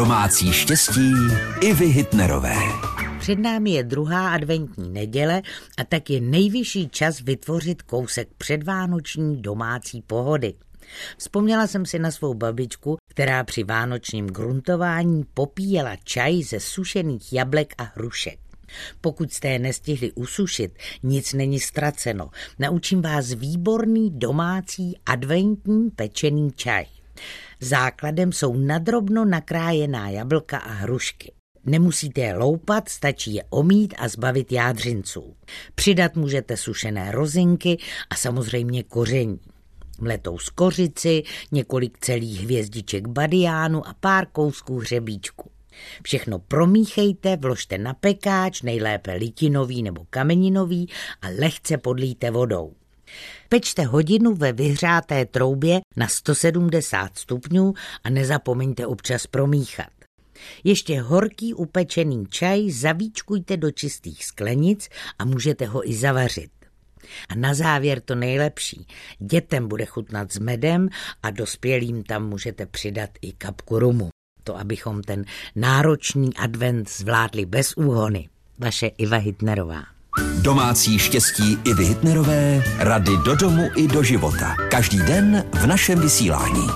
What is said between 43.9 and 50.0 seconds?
pár kousků hřebíčku. Všechno promíchejte, vložte na pekáč, nejlépe litinový